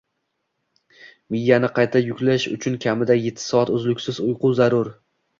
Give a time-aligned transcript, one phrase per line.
[1.33, 4.91] Miyani “qayta yuklash” uchun kamida yetti soat uzluksiz uyqu zarur.